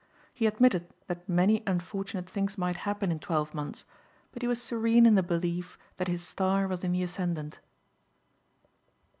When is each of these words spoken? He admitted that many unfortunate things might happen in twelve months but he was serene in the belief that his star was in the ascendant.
He 0.33 0.47
admitted 0.47 0.91
that 1.05 1.29
many 1.29 1.61
unfortunate 1.67 2.27
things 2.27 2.57
might 2.57 2.75
happen 2.89 3.11
in 3.11 3.19
twelve 3.19 3.53
months 3.53 3.85
but 4.31 4.41
he 4.41 4.47
was 4.47 4.59
serene 4.59 5.05
in 5.05 5.13
the 5.13 5.21
belief 5.21 5.77
that 5.97 6.07
his 6.07 6.23
star 6.25 6.67
was 6.67 6.83
in 6.83 6.93
the 6.93 7.03
ascendant. 7.03 7.59